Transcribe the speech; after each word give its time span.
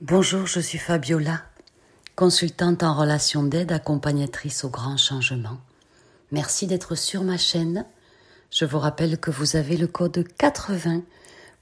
Bonjour, 0.00 0.48
je 0.48 0.58
suis 0.58 0.78
Fabiola, 0.78 1.40
consultante 2.16 2.82
en 2.82 2.98
relation 2.98 3.44
d'aide, 3.44 3.70
accompagnatrice 3.70 4.64
au 4.64 4.68
grand 4.68 4.96
changement. 4.96 5.60
Merci 6.32 6.66
d'être 6.66 6.96
sur 6.96 7.22
ma 7.22 7.38
chaîne. 7.38 7.86
Je 8.50 8.64
vous 8.64 8.80
rappelle 8.80 9.20
que 9.20 9.30
vous 9.30 9.54
avez 9.54 9.76
le 9.76 9.86
code 9.86 10.26
80 10.36 11.02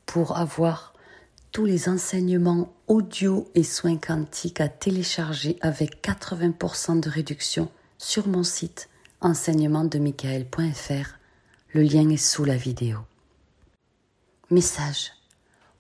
pour 0.07 0.39
avoir 0.39 0.95
tous 1.53 1.67
les 1.67 1.91
enseignements 1.91 2.73
audio 2.87 3.51
et 3.55 3.65
soins 3.65 3.99
quantiques 3.99 4.63
à 4.63 4.69
télécharger 4.69 5.59
avec 5.61 6.03
80% 6.03 7.01
de 7.01 7.11
réduction 7.11 7.71
sur 7.99 8.29
mon 8.29 8.45
site 8.45 8.89
enseignementdemichael.fr. 9.21 11.19
Le 11.75 11.83
lien 11.83 12.09
est 12.09 12.17
sous 12.17 12.47
la 12.47 12.57
vidéo. 12.57 12.97
Message 14.51 15.13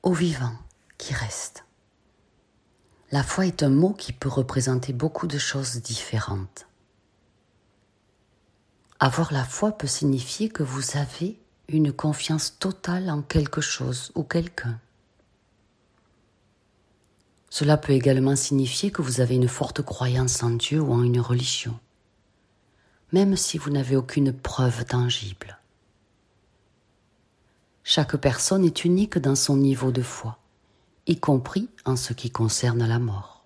aux 0.02 0.12
vivants 0.12 0.58
qui 0.98 1.14
restent. 1.14 1.64
La 3.12 3.22
foi 3.22 3.46
est 3.46 3.62
un 3.62 3.68
mot 3.68 3.92
qui 3.92 4.14
peut 4.14 4.30
représenter 4.30 4.94
beaucoup 4.94 5.26
de 5.26 5.36
choses 5.36 5.82
différentes. 5.82 6.66
Avoir 9.00 9.34
la 9.34 9.44
foi 9.44 9.72
peut 9.72 9.86
signifier 9.86 10.48
que 10.48 10.62
vous 10.62 10.96
avez 10.96 11.38
une 11.68 11.92
confiance 11.92 12.58
totale 12.58 13.10
en 13.10 13.20
quelque 13.20 13.60
chose 13.60 14.12
ou 14.14 14.22
quelqu'un. 14.22 14.80
Cela 17.50 17.76
peut 17.76 17.92
également 17.92 18.34
signifier 18.34 18.90
que 18.90 19.02
vous 19.02 19.20
avez 19.20 19.34
une 19.34 19.48
forte 19.48 19.82
croyance 19.82 20.42
en 20.42 20.48
Dieu 20.48 20.80
ou 20.80 20.90
en 20.94 21.02
une 21.02 21.20
religion, 21.20 21.78
même 23.12 23.36
si 23.36 23.58
vous 23.58 23.68
n'avez 23.68 23.94
aucune 23.94 24.32
preuve 24.32 24.86
tangible. 24.86 25.58
Chaque 27.84 28.16
personne 28.16 28.64
est 28.64 28.86
unique 28.86 29.18
dans 29.18 29.34
son 29.34 29.58
niveau 29.58 29.92
de 29.92 30.02
foi 30.02 30.41
y 31.06 31.18
compris 31.18 31.68
en 31.84 31.96
ce 31.96 32.12
qui 32.12 32.30
concerne 32.30 32.86
la 32.86 32.98
mort. 32.98 33.44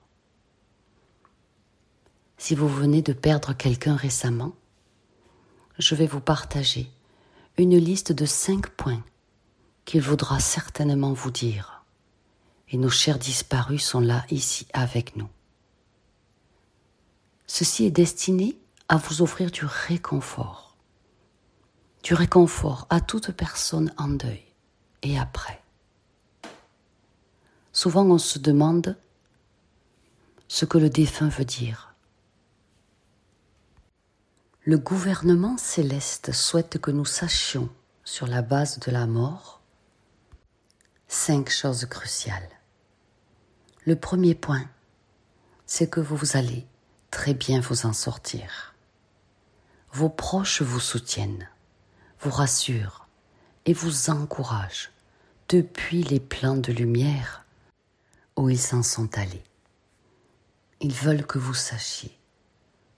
Si 2.39 2.55
vous 2.55 2.69
venez 2.69 3.03
de 3.03 3.13
perdre 3.13 3.55
quelqu'un 3.55 3.97
récemment, 3.97 4.55
je 5.79 5.95
vais 5.95 6.07
vous 6.07 6.21
partager 6.21 6.91
une 7.59 7.77
liste 7.77 8.13
de 8.13 8.27
cinq 8.27 8.69
points 8.71 9.03
qu'il 9.85 10.03
vaudra 10.03 10.41
certainement 10.41 11.13
vous 11.13 11.31
dire. 11.31 11.85
Et 12.69 12.77
nos 12.77 12.91
chers 12.91 13.19
disparus 13.19 13.85
sont 13.85 14.01
là, 14.01 14.25
ici, 14.31 14.67
avec 14.73 15.17
nous. 15.17 15.29
Ceci 17.47 17.85
est 17.85 17.91
destiné 17.91 18.59
à 18.89 18.97
vous 18.97 19.23
offrir 19.23 19.51
du 19.51 19.65
réconfort. 19.65 20.77
Du 22.03 22.15
réconfort 22.15 22.87
à 22.91 23.01
toute 23.01 23.31
personne 23.33 23.93
en 23.97 24.09
deuil 24.09 24.45
et 25.03 25.19
après. 25.19 25.63
Souvent 27.77 28.07
on 28.07 28.17
se 28.17 28.39
demande 28.39 28.97
ce 30.49 30.65
que 30.65 30.79
le 30.79 30.89
défunt 30.89 31.29
veut 31.29 31.45
dire. 31.45 31.95
Le 34.65 34.79
gouvernement 34.79 35.59
céleste 35.59 36.33
souhaite 36.33 36.79
que 36.79 36.91
nous 36.91 37.05
sachions, 37.05 37.69
sur 38.03 38.27
la 38.29 38.41
base 38.41 38.79
de 38.79 38.91
la 38.91 39.07
mort, 39.07 39.61
cinq 41.07 41.51
choses 41.51 41.85
cruciales. 41.85 42.49
Le 43.85 43.95
premier 43.95 44.35
point, 44.35 44.65
c'est 45.67 45.91
que 45.91 46.01
vous 46.01 46.35
allez 46.35 46.67
très 47.11 47.35
bien 47.35 47.61
vous 47.61 47.85
en 47.85 47.93
sortir. 47.93 48.75
Vos 49.93 50.09
proches 50.09 50.63
vous 50.63 50.81
soutiennent, 50.81 51.47
vous 52.21 52.31
rassurent 52.31 53.07
et 53.67 53.75
vous 53.75 54.09
encouragent 54.09 54.93
depuis 55.51 56.05
les 56.05 56.21
plans 56.21 56.57
de 56.57 56.73
lumière 56.73 57.43
où 58.37 58.51
ils 58.51 58.61
s'en 58.61 58.83
sont 58.83 59.17
allés. 59.19 59.43
Ils 60.81 60.93
veulent 60.93 61.27
que 61.27 61.39
vous 61.39 61.55
sachiez 61.55 62.17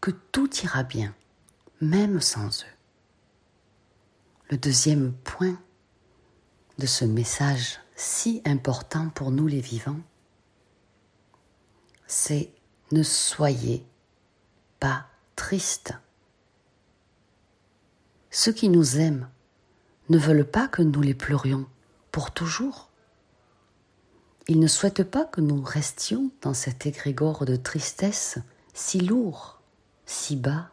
que 0.01 0.11
tout 0.11 0.49
ira 0.63 0.83
bien, 0.83 1.15
même 1.81 2.21
sans 2.21 2.63
eux. 2.63 2.77
Le 4.51 4.57
deuxième 4.57 5.13
point 5.13 5.61
de 6.79 6.87
ce 6.87 7.05
message 7.05 7.81
si 7.97 8.41
important 8.45 9.11
pour 9.11 9.33
nous 9.33 9.49
les 9.49 9.61
vivants, 9.61 10.01
c'est 12.07 12.53
ne 12.93 13.03
soyez 13.03 13.85
pas 14.81 15.07
tristes. 15.37 15.95
Ceux 18.31 18.53
qui 18.53 18.69
nous 18.69 18.99
aiment 18.99 19.29
ne 20.09 20.19
veulent 20.19 20.49
pas 20.49 20.69
que 20.69 20.83
nous 20.83 21.03
les 21.03 21.15
pleurions 21.15 21.67
pour 22.13 22.31
toujours. 22.31 22.88
Il 24.51 24.61
ne 24.61 24.67
souhaite 24.67 25.03
pas 25.03 25.27
que 25.27 25.43
nous 25.43 25.63
restions 25.63 26.31
dans 26.41 26.55
cet 26.55 26.87
égrégore 26.87 27.45
de 27.45 27.55
tristesse 27.55 28.39
si 28.73 28.99
lourd, 28.99 29.61
si 30.07 30.37
bas. 30.37 30.71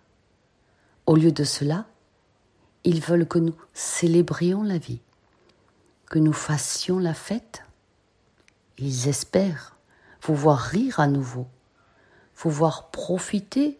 Au 1.05 1.17
lieu 1.17 1.33
de 1.33 1.43
cela, 1.43 1.85
ils 2.85 3.01
veulent 3.01 3.27
que 3.27 3.37
nous 3.37 3.55
célébrions 3.73 4.63
la 4.63 4.77
vie, 4.77 5.01
que 6.05 6.19
nous 6.19 6.31
fassions 6.31 6.99
la 6.99 7.13
fête. 7.13 7.63
Ils 8.77 9.09
espèrent 9.09 9.75
vous 10.21 10.35
voir 10.35 10.59
rire 10.59 11.01
à 11.01 11.07
nouveau, 11.07 11.47
vous 12.37 12.51
voir 12.51 12.91
profiter 12.91 13.77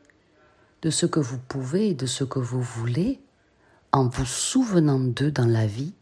de 0.82 0.90
ce 0.90 1.06
que 1.06 1.22
vous 1.22 1.40
pouvez 1.40 1.92
et 1.92 1.94
de 1.94 2.06
ce 2.06 2.26
que 2.26 2.40
vous 2.40 2.62
voulez 2.62 3.22
en 3.94 4.10
vous 4.10 4.26
souvenant 4.26 5.00
d'eux 5.00 5.32
dans 5.32 5.48
la 5.48 5.66
vie, 5.66 5.94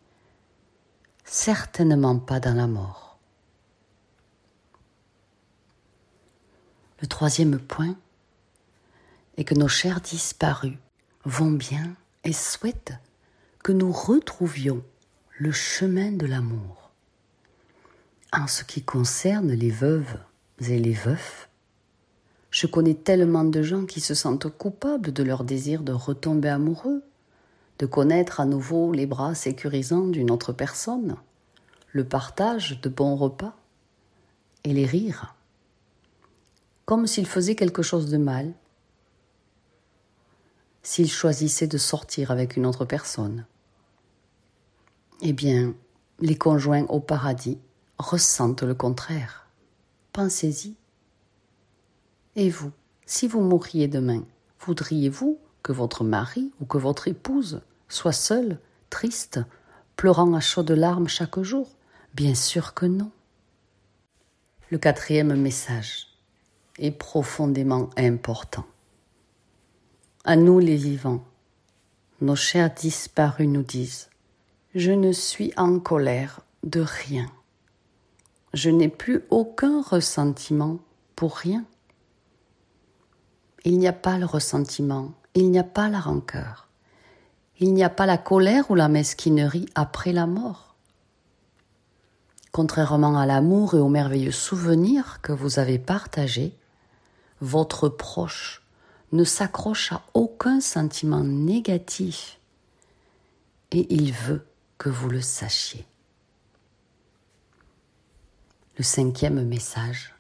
certainement 1.26 2.18
pas 2.18 2.40
dans 2.40 2.56
la 2.56 2.66
mort. 2.66 3.13
Le 7.04 7.10
troisième 7.10 7.60
point 7.60 7.98
est 9.36 9.44
que 9.44 9.56
nos 9.56 9.68
chers 9.68 10.00
disparus 10.00 10.78
vont 11.26 11.52
bien 11.52 11.98
et 12.24 12.32
souhaitent 12.32 12.94
que 13.62 13.74
nous 13.74 13.92
retrouvions 13.92 14.82
le 15.38 15.52
chemin 15.52 16.14
de 16.14 16.26
l'amour. 16.26 16.92
En 18.32 18.48
ce 18.48 18.64
qui 18.64 18.84
concerne 18.84 19.52
les 19.52 19.70
veuves 19.70 20.18
et 20.62 20.80
les 20.80 20.94
veufs, 20.94 21.50
je 22.52 22.68
connais 22.68 22.96
tellement 22.96 23.44
de 23.44 23.62
gens 23.62 23.86
qui 23.86 24.00
se 24.00 24.14
sentent 24.14 24.48
coupables 24.48 25.12
de 25.12 25.24
leur 25.24 25.44
désir 25.44 25.84
de 25.84 25.92
retomber 25.92 26.48
amoureux, 26.48 27.04
de 27.80 27.86
connaître 27.86 28.40
à 28.40 28.46
nouveau 28.46 28.94
les 28.94 29.08
bras 29.08 29.36
sécurisants 29.36 30.08
d'une 30.08 30.32
autre 30.32 30.54
personne, 30.54 31.18
le 31.92 32.06
partage 32.06 32.80
de 32.80 32.88
bons 32.88 33.18
repas 33.18 33.58
et 34.64 34.72
les 34.72 34.86
rires 34.86 35.36
comme 36.86 37.08
s'il 37.08 37.26
faisait 37.26 37.56
quelque 37.56 37.82
chose 37.82 38.10
de 38.10 38.18
mal, 38.18 38.54
s'il 40.82 41.10
choisissait 41.10 41.68
de 41.68 41.78
sortir 41.78 42.32
avec 42.32 42.58
une 42.58 42.66
autre 42.66 42.86
personne. 42.86 43.46
Eh 45.22 45.32
bien, 45.32 45.74
les 46.20 46.38
conjoints 46.38 46.86
au 46.90 47.00
paradis 47.00 47.58
ressentent 47.98 48.64
le 48.64 48.76
contraire. 48.76 49.48
Pensez-y. 50.12 50.76
Et 52.36 52.50
vous, 52.50 52.72
si 53.06 53.28
vous 53.28 53.42
mourriez 53.42 53.88
demain, 53.88 54.26
voudriez-vous 54.60 55.40
que 55.62 55.72
votre 55.72 56.04
mari 56.04 56.52
ou 56.60 56.66
que 56.66 56.78
votre 56.78 57.08
épouse 57.08 57.62
soit 57.88 58.12
seul, 58.12 58.60
triste, 58.90 59.40
pleurant 59.96 60.34
à 60.34 60.42
chaudes 60.42 60.72
larmes 60.72 61.08
chaque 61.08 61.40
jour? 61.42 61.70
Bien 62.14 62.36
sûr 62.36 62.74
que 62.74 62.86
non. 62.86 63.12
Le 64.70 64.78
quatrième 64.78 65.36
message 65.36 66.13
est 66.78 66.92
profondément 66.92 67.90
important. 67.98 68.66
À 70.26 70.36
nous 70.36 70.60
les 70.60 70.76
vivants, 70.76 71.24
nos 72.22 72.36
chers 72.36 72.74
disparus 72.74 73.48
nous 73.48 73.64
disent 73.64 74.10
Je 74.74 74.92
ne 74.92 75.12
suis 75.12 75.54
en 75.58 75.80
colère 75.80 76.42
de 76.64 76.80
rien. 76.80 77.30
Je 78.54 78.70
n'ai 78.70 78.88
plus 78.88 79.24
aucun 79.30 79.82
ressentiment 79.82 80.80
pour 81.16 81.36
rien. 81.36 81.66
Il 83.66 83.78
n'y 83.78 83.88
a 83.88 83.94
pas 83.94 84.18
le 84.18 84.26
ressentiment, 84.26 85.14
il 85.36 85.52
n'y 85.52 85.60
a 85.60 85.64
pas 85.64 85.90
la 85.90 86.00
rancœur, 86.00 86.68
il 87.60 87.74
n'y 87.74 87.84
a 87.84 87.90
pas 87.90 88.06
la 88.06 88.18
colère 88.18 88.70
ou 88.72 88.76
la 88.76 88.90
mesquinerie 88.90 89.68
après 89.76 90.12
la 90.12 90.28
mort. 90.28 90.76
Contrairement 92.52 93.18
à 93.18 93.26
l'amour 93.26 93.74
et 93.74 93.80
aux 93.80 93.90
merveilleux 93.90 94.32
souvenirs 94.32 95.20
que 95.22 95.32
vous 95.32 95.60
avez 95.60 95.80
partagés, 95.80 96.56
votre 97.44 97.90
proche 97.90 98.62
ne 99.12 99.26
s'accroche 99.26 99.92
à 99.92 100.02
aucun 100.14 100.62
sentiment 100.62 101.26
négatif 101.26 102.40
et 103.72 103.94
il 103.94 104.14
veut 104.14 104.48
que 104.78 104.88
vous 104.88 105.10
le 105.10 105.22
sachiez. 105.22 105.86
Le 108.78 108.84
cinquième 108.84 109.46
message 109.46 110.16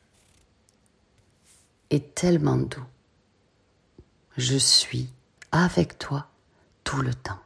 est 1.91 2.13
tellement 2.13 2.57
doux. 2.57 2.85
Je 4.35 4.57
suis 4.57 5.09
avec 5.53 5.97
toi 5.97 6.27
tout 6.83 7.01
le 7.01 7.13
temps. 7.13 7.39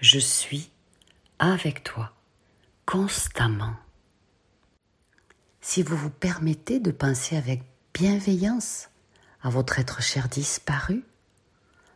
Je 0.00 0.18
suis 0.18 0.70
avec 1.38 1.84
toi 1.84 2.12
constamment. 2.86 3.74
si 5.60 5.82
vous 5.82 5.96
vous 5.96 6.10
permettez 6.10 6.78
de 6.78 6.90
penser 6.90 7.36
avec 7.36 7.62
bienveillance 7.94 8.88
à 9.40 9.50
votre 9.50 9.78
être 9.78 10.02
cher 10.02 10.28
disparu, 10.28 11.04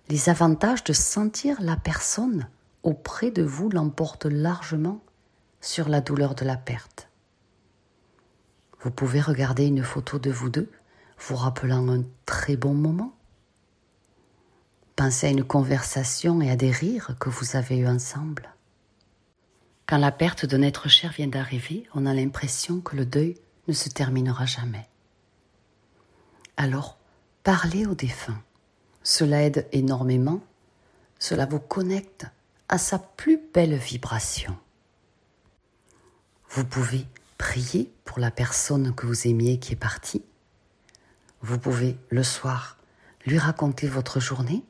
les 0.09 0.29
avantages 0.29 0.85
de 0.85 0.93
sentir 0.93 1.61
la 1.61 1.77
personne 1.77 2.49
auprès 2.85 3.33
de 3.33 3.43
vous 3.43 3.69
l'emportent 3.69 4.27
largement 4.27 5.03
sur 5.61 5.89
la 5.89 6.01
douleur 6.01 6.37
de 6.37 6.45
la 6.45 6.57
perte. 6.57 7.09
Vous 8.81 8.93
pouvez 8.93 9.21
regarder 9.21 9.67
une 9.67 9.83
photo 9.83 10.21
de 10.21 10.31
vous 10.31 10.49
deux, 10.49 10.71
vous 11.19 11.35
rappelant 11.35 11.89
un 11.89 12.05
très 12.27 12.57
bon 12.57 12.75
moment. 12.75 13.13
Pensez 14.95 15.27
à 15.27 15.31
une 15.31 15.45
conversation 15.45 16.41
et 16.41 16.51
à 16.51 16.55
des 16.55 16.71
rires 16.71 17.17
que 17.19 17.29
vous 17.29 17.57
avez 17.57 17.79
eus 17.79 17.89
ensemble. 17.89 18.55
Quand 19.87 19.99
la 19.99 20.13
perte 20.13 20.47
d'un 20.47 20.63
être 20.63 20.89
cher 20.89 21.11
vient 21.11 21.27
d'arriver, 21.27 21.89
on 21.93 22.07
a 22.07 22.15
l'impression 22.15 22.81
que 22.81 22.95
le 22.95 23.05
deuil 23.05 23.35
ne 23.67 23.73
se 23.73 23.89
terminera 23.89 24.47
jamais. 24.47 24.89
Alors, 26.61 26.99
parlez 27.45 27.87
aux 27.87 27.95
défunts. 27.95 28.43
Cela 29.05 29.45
aide 29.45 29.69
énormément. 29.71 30.41
Cela 31.21 31.47
vous 31.47 31.61
connecte 31.61 32.27
à 32.69 32.79
sa 32.79 32.99
plus 32.99 33.41
belle 33.55 33.77
vibration. 33.77 34.59
Vous 36.51 36.65
pouvez 36.65 37.07
prier 37.39 37.93
pour 38.05 38.19
la 38.19 38.33
personne 38.33 38.93
que 38.93 39.07
vous 39.07 39.29
aimiez 39.29 39.61
qui 39.61 39.75
est 39.75 39.77
partie. 39.77 40.25
Vous 41.43 41.61
pouvez, 41.61 41.97
le 42.11 42.25
soir, 42.25 42.77
lui 43.25 43.39
raconter 43.39 43.87
votre 43.87 44.19
journée. 44.19 44.65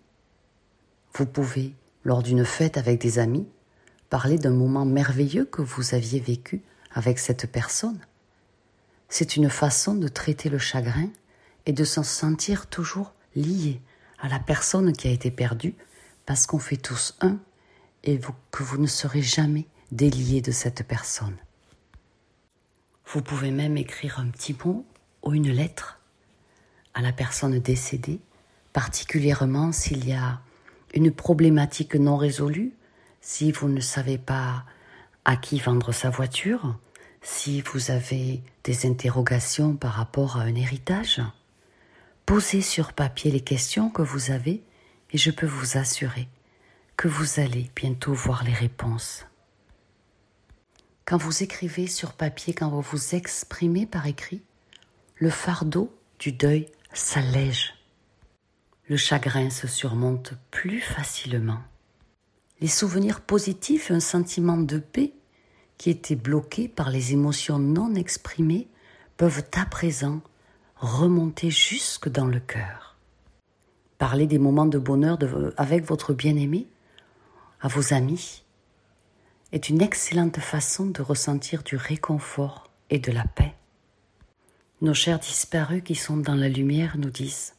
Vous 1.14 1.24
pouvez, 1.24 1.74
lors 2.04 2.22
d'une 2.22 2.44
fête 2.44 2.76
avec 2.76 3.00
des 3.00 3.18
amis, 3.18 3.48
parler 4.10 4.36
d'un 4.36 4.52
moment 4.52 4.84
merveilleux 4.84 5.46
que 5.46 5.62
vous 5.62 5.94
aviez 5.94 6.20
vécu 6.20 6.62
avec 6.92 7.18
cette 7.18 7.50
personne. 7.50 8.00
C'est 9.08 9.36
une 9.36 9.48
façon 9.48 9.94
de 9.94 10.08
traiter 10.08 10.50
le 10.50 10.58
chagrin 10.58 11.08
et 11.68 11.72
de 11.72 11.84
s'en 11.84 12.02
sentir 12.02 12.66
toujours 12.66 13.12
lié 13.36 13.80
à 14.18 14.28
la 14.28 14.40
personne 14.40 14.92
qui 14.94 15.06
a 15.06 15.12
été 15.12 15.30
perdue, 15.30 15.74
parce 16.24 16.46
qu'on 16.46 16.58
fait 16.58 16.78
tous 16.78 17.14
un 17.20 17.38
et 18.04 18.18
que 18.50 18.62
vous 18.62 18.78
ne 18.78 18.86
serez 18.86 19.20
jamais 19.20 19.66
délié 19.92 20.40
de 20.40 20.50
cette 20.50 20.82
personne. 20.82 21.36
Vous 23.06 23.22
pouvez 23.22 23.50
même 23.50 23.76
écrire 23.76 24.18
un 24.18 24.28
petit 24.28 24.56
mot 24.64 24.84
ou 25.22 25.34
une 25.34 25.50
lettre 25.50 26.00
à 26.94 27.02
la 27.02 27.12
personne 27.12 27.58
décédée, 27.58 28.20
particulièrement 28.72 29.70
s'il 29.70 30.08
y 30.08 30.14
a 30.14 30.40
une 30.94 31.12
problématique 31.12 31.96
non 31.96 32.16
résolue, 32.16 32.72
si 33.20 33.52
vous 33.52 33.68
ne 33.68 33.80
savez 33.80 34.16
pas 34.16 34.64
à 35.26 35.36
qui 35.36 35.58
vendre 35.58 35.92
sa 35.92 36.08
voiture, 36.08 36.78
si 37.20 37.60
vous 37.60 37.90
avez 37.90 38.42
des 38.64 38.86
interrogations 38.86 39.76
par 39.76 39.92
rapport 39.92 40.38
à 40.38 40.42
un 40.42 40.54
héritage, 40.54 41.20
posez 42.28 42.60
sur 42.60 42.92
papier 42.92 43.30
les 43.30 43.40
questions 43.40 43.88
que 43.88 44.02
vous 44.02 44.30
avez 44.30 44.62
et 45.12 45.16
je 45.16 45.30
peux 45.30 45.46
vous 45.46 45.78
assurer 45.78 46.28
que 46.94 47.08
vous 47.08 47.40
allez 47.40 47.70
bientôt 47.74 48.12
voir 48.12 48.44
les 48.44 48.52
réponses. 48.52 49.24
Quand 51.06 51.16
vous 51.16 51.42
écrivez 51.42 51.86
sur 51.86 52.12
papier, 52.12 52.52
quand 52.52 52.68
vous 52.68 52.82
vous 52.82 53.14
exprimez 53.14 53.86
par 53.86 54.06
écrit, 54.06 54.42
le 55.14 55.30
fardeau 55.30 55.90
du 56.18 56.32
deuil 56.32 56.68
s'allège. 56.92 57.72
Le 58.90 58.98
chagrin 58.98 59.48
se 59.48 59.66
surmonte 59.66 60.34
plus 60.50 60.82
facilement. 60.82 61.62
Les 62.60 62.68
souvenirs 62.68 63.22
positifs 63.22 63.90
et 63.90 63.94
un 63.94 64.00
sentiment 64.00 64.58
de 64.58 64.76
paix 64.76 65.14
qui 65.78 65.88
étaient 65.88 66.14
bloqués 66.14 66.68
par 66.68 66.90
les 66.90 67.14
émotions 67.14 67.58
non 67.58 67.94
exprimées 67.94 68.68
peuvent 69.16 69.44
à 69.56 69.64
présent 69.64 70.20
remonter 70.80 71.50
jusque 71.50 72.08
dans 72.08 72.26
le 72.26 72.40
cœur. 72.40 72.96
Parlez 73.98 74.26
des 74.26 74.38
moments 74.38 74.66
de 74.66 74.78
bonheur 74.78 75.18
avec 75.56 75.84
votre 75.84 76.14
bien-aimé, 76.14 76.68
à 77.60 77.68
vos 77.68 77.92
amis, 77.92 78.44
est 79.50 79.68
une 79.68 79.82
excellente 79.82 80.38
façon 80.38 80.86
de 80.86 81.02
ressentir 81.02 81.62
du 81.64 81.76
réconfort 81.76 82.70
et 82.90 82.98
de 82.98 83.10
la 83.10 83.24
paix. 83.24 83.54
Nos 84.80 84.94
chers 84.94 85.18
disparus 85.18 85.82
qui 85.82 85.96
sont 85.96 86.18
dans 86.18 86.36
la 86.36 86.48
lumière 86.48 86.96
nous 86.96 87.10
disent 87.10 87.54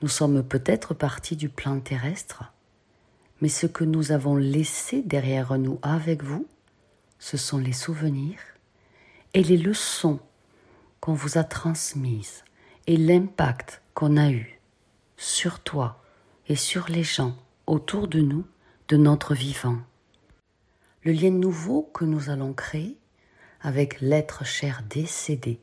Nous 0.00 0.08
sommes 0.08 0.42
peut-être 0.42 0.94
partis 0.94 1.36
du 1.36 1.50
plan 1.50 1.78
terrestre, 1.80 2.44
mais 3.42 3.50
ce 3.50 3.66
que 3.66 3.84
nous 3.84 4.12
avons 4.12 4.36
laissé 4.36 5.02
derrière 5.02 5.58
nous 5.58 5.78
avec 5.82 6.22
vous, 6.22 6.46
ce 7.18 7.36
sont 7.36 7.58
les 7.58 7.74
souvenirs 7.74 8.40
et 9.34 9.42
les 9.42 9.58
leçons 9.58 10.20
qu'on 11.00 11.14
vous 11.14 11.38
a 11.38 11.44
transmises 11.44 12.44
et 12.86 12.96
l'impact 12.96 13.82
qu'on 13.94 14.16
a 14.16 14.30
eu 14.30 14.60
sur 15.16 15.60
toi 15.60 16.02
et 16.48 16.56
sur 16.56 16.88
les 16.88 17.04
gens 17.04 17.36
autour 17.66 18.08
de 18.08 18.20
nous 18.20 18.46
de 18.88 18.96
notre 18.96 19.34
vivant. 19.34 19.78
Le 21.02 21.12
lien 21.12 21.30
nouveau 21.30 21.82
que 21.82 22.04
nous 22.04 22.30
allons 22.30 22.52
créer 22.52 22.98
avec 23.60 24.00
l'être 24.00 24.44
cher 24.44 24.82
décédé 24.88 25.60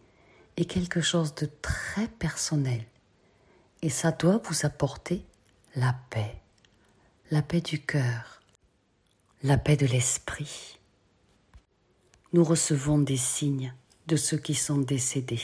est 0.55 0.65
quelque 0.65 1.01
chose 1.01 1.35
de 1.35 1.47
très 1.61 2.07
personnel 2.07 2.83
et 3.81 3.89
ça 3.89 4.11
doit 4.11 4.41
vous 4.43 4.65
apporter 4.65 5.25
la 5.75 5.95
paix, 6.09 6.41
la 7.29 7.41
paix 7.41 7.61
du 7.61 7.79
cœur, 7.79 8.41
la 9.43 9.57
paix 9.57 9.77
de 9.77 9.85
l'esprit 9.85 10.77
nous 12.33 12.43
recevons 12.43 12.99
des 12.99 13.17
signes 13.17 13.73
de 14.07 14.15
ceux 14.15 14.37
qui 14.37 14.55
sont 14.55 14.77
décédés. 14.77 15.41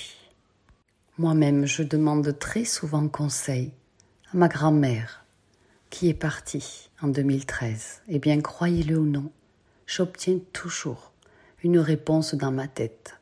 Moi-même, 1.17 1.65
je 1.65 1.83
demande 1.83 2.37
très 2.39 2.65
souvent 2.65 3.07
conseil 3.07 3.71
à 4.31 4.37
ma 4.37 4.47
grand-mère, 4.47 5.25
qui 5.89 6.09
est 6.09 6.13
partie 6.13 6.89
en 7.01 7.09
2013. 7.09 8.01
Eh 8.07 8.19
bien, 8.19 8.41
croyez-le 8.41 8.97
ou 8.97 9.05
non, 9.05 9.31
j'obtiens 9.85 10.39
toujours 10.53 11.11
une 11.63 11.79
réponse 11.79 12.35
dans 12.35 12.51
ma 12.51 12.67
tête, 12.67 13.19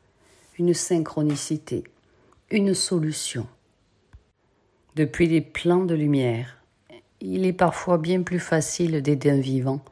une 0.58 0.74
synchronicité, 0.74 1.84
une 2.50 2.74
solution. 2.74 3.46
Depuis 4.96 5.28
les 5.28 5.40
plans 5.40 5.84
de 5.84 5.94
lumière, 5.94 6.58
il 7.20 7.46
est 7.46 7.52
parfois 7.52 7.98
bien 7.98 8.22
plus 8.22 8.40
facile 8.40 9.00
d'aider 9.00 9.30
un 9.30 9.40
vivant 9.40 9.84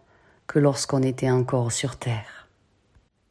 que 0.46 0.58
lorsqu'on 0.58 1.02
était 1.02 1.30
encore 1.30 1.70
sur 1.70 1.96
Terre. 1.96 2.39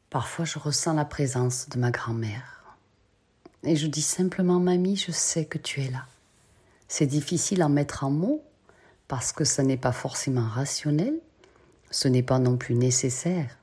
Parfois, 0.09 0.45
je 0.45 0.57
ressens 0.57 0.93
la 0.93 1.05
présence 1.05 1.69
de 1.69 1.77
ma 1.77 1.91
grand-mère. 1.91 2.63
Et 3.63 3.75
je 3.75 3.87
dis 3.87 4.01
simplement, 4.01 4.59
mamie, 4.59 4.95
je 4.95 5.11
sais 5.11 5.45
que 5.45 5.57
tu 5.59 5.81
es 5.81 5.89
là. 5.89 6.05
C'est 6.87 7.05
difficile 7.05 7.61
à 7.61 7.69
mettre 7.69 8.03
en 8.03 8.09
mots 8.09 8.43
parce 9.07 9.31
que 9.31 9.43
ce 9.43 9.61
n'est 9.61 9.77
pas 9.77 9.91
forcément 9.91 10.47
rationnel, 10.47 11.13
ce 11.91 12.07
n'est 12.07 12.23
pas 12.23 12.39
non 12.39 12.57
plus 12.57 12.75
nécessaire, 12.75 13.57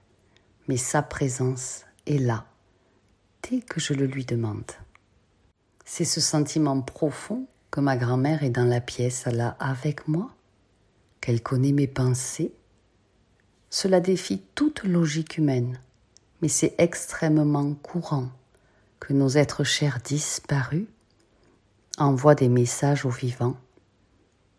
mais 0.68 0.76
sa 0.76 1.02
présence 1.02 1.82
est 2.06 2.18
là 2.18 2.46
dès 3.48 3.60
que 3.60 3.80
je 3.80 3.94
le 3.94 4.06
lui 4.06 4.24
demande. 4.24 4.70
C'est 5.84 6.04
ce 6.04 6.20
sentiment 6.20 6.80
profond 6.80 7.46
que 7.70 7.80
ma 7.80 7.96
grand-mère 7.96 8.44
est 8.44 8.50
dans 8.50 8.64
la 8.64 8.80
pièce 8.80 9.26
là 9.26 9.56
avec 9.58 10.06
moi, 10.06 10.30
qu'elle 11.20 11.42
connaît 11.42 11.72
mes 11.72 11.86
pensées. 11.86 12.52
Cela 13.70 14.00
défie 14.00 14.42
toute 14.54 14.84
logique 14.84 15.38
humaine 15.38 15.78
mais 16.46 16.50
c'est 16.50 16.76
extrêmement 16.78 17.74
courant 17.74 18.28
que 19.00 19.12
nos 19.12 19.30
êtres 19.30 19.64
chers 19.64 19.98
disparus 19.98 20.86
envoient 21.98 22.36
des 22.36 22.48
messages 22.48 23.04
aux 23.04 23.10
vivants 23.10 23.56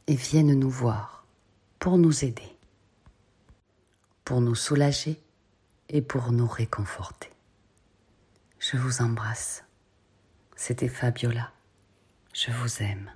et 0.08 0.16
viennent 0.16 0.60
nous 0.60 0.70
voir 0.70 1.26
pour 1.80 1.98
nous 1.98 2.26
aider, 2.26 2.58
pour 4.26 4.42
nous 4.42 4.54
soulager 4.54 5.18
et 5.88 6.02
pour 6.02 6.34
nous 6.34 6.46
réconforter. 6.46 7.32
Je 8.60 8.76
vous 8.76 9.02
embrasse. 9.02 9.64
C'était 10.58 10.90
Fabiola. 10.90 11.54
Je 12.34 12.52
vous 12.52 12.84
aime. 12.84 13.10